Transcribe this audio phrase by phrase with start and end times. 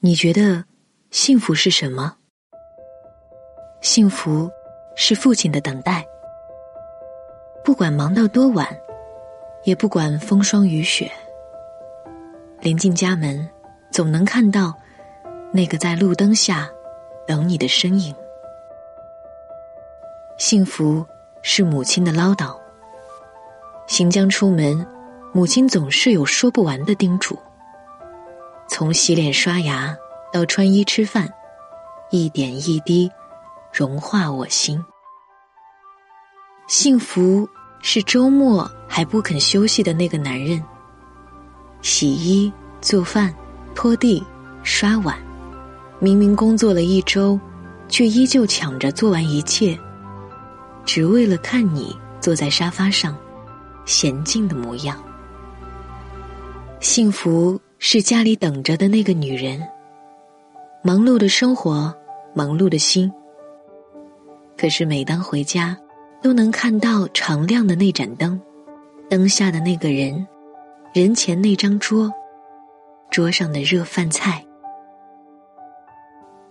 [0.00, 0.64] 你觉得
[1.10, 2.14] 幸福是什么？
[3.80, 4.48] 幸福
[4.94, 6.06] 是父亲的等待，
[7.64, 8.64] 不管忙到多晚，
[9.64, 11.10] 也不管风霜雨雪，
[12.60, 13.48] 临近家门，
[13.90, 14.72] 总能看到
[15.52, 16.70] 那个在路灯下
[17.26, 18.14] 等你的身影。
[20.38, 21.04] 幸福
[21.42, 22.56] 是母亲的唠叨，
[23.88, 24.86] 行将出门，
[25.32, 27.36] 母亲总是有说不完的叮嘱。
[28.68, 29.96] 从洗脸刷牙
[30.32, 31.28] 到穿衣吃饭，
[32.10, 33.10] 一点一滴
[33.72, 34.82] 融化我心。
[36.68, 37.48] 幸福
[37.80, 40.62] 是周末还不肯休息的那个男人，
[41.80, 43.34] 洗衣、做饭、
[43.74, 44.22] 拖地、
[44.62, 45.16] 刷碗，
[45.98, 47.40] 明明工作了一周，
[47.88, 49.78] 却依旧抢着做完一切，
[50.84, 53.16] 只为了看你坐在沙发上
[53.86, 54.96] 娴静的模样。
[56.80, 57.58] 幸福。
[57.80, 59.62] 是家里等着的那个女人，
[60.82, 61.94] 忙碌的生活，
[62.34, 63.10] 忙碌的心。
[64.56, 65.78] 可是每当回家，
[66.20, 68.40] 都能看到常亮的那盏灯，
[69.08, 70.26] 灯下的那个人，
[70.92, 72.12] 人前那张桌，
[73.10, 74.44] 桌上的热饭菜。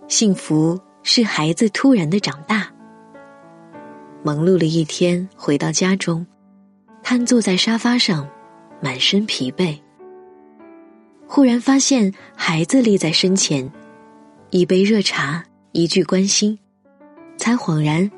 [0.06, 2.66] 幸福是孩子突然的长大，
[4.22, 6.26] 忙碌了一天，回到家中，
[7.02, 8.26] 瘫坐在沙发上，
[8.80, 9.78] 满身疲惫。
[11.30, 13.70] 忽然发现孩子立在身前，
[14.48, 16.58] 一杯热茶，一句关心，
[17.36, 18.10] 才恍然，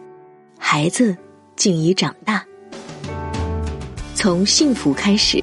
[0.57, 1.15] 孩子
[1.57, 2.43] 竟已长大。
[4.15, 5.43] 从幸福开始，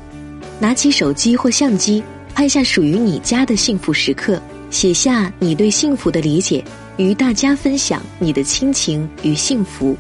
[0.62, 2.02] 拿起手机或相机，
[2.34, 6.64] 拍下属于你家的幸福时刻，写下你对幸福的理解，
[6.96, 9.96] 与大家分享你的亲情与幸福。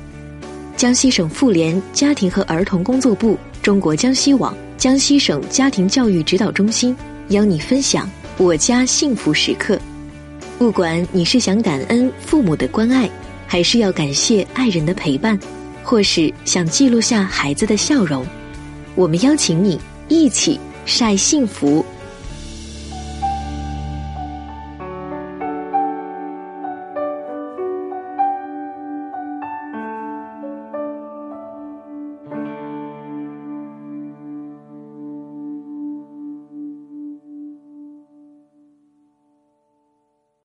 [0.77, 6.95] 江西省妇联家庭和儿童工作部、中国江西网、江西省家庭教育指导中心。
[7.29, 9.77] 邀你分享我家幸福时刻，
[10.57, 13.09] 不管你是想感恩父母的关爱，
[13.45, 15.37] 还是要感谢爱人的陪伴，
[15.83, 18.25] 或是想记录下孩子的笑容，
[18.95, 21.85] 我们邀请你一起晒幸福